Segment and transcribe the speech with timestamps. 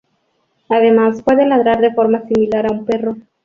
[0.69, 3.17] Además, puede ladrar de forma similar a un perro.